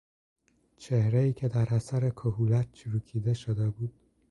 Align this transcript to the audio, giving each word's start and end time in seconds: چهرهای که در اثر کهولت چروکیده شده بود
چهرهای 0.77 1.33
که 1.33 1.47
در 1.47 1.73
اثر 1.73 2.09
کهولت 2.09 2.71
چروکیده 2.71 3.33
شده 3.33 3.69
بود 3.69 3.93